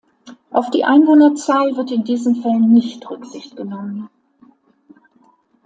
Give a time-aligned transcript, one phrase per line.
[0.49, 4.09] Auf die Einwohnerzahl wird in diesen Fällen nicht Rücksicht genommen.